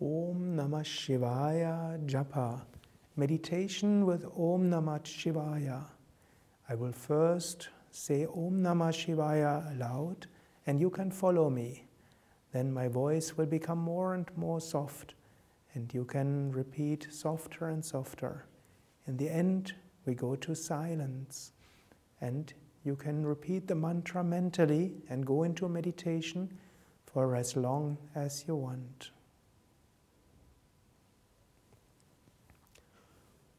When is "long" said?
27.56-27.98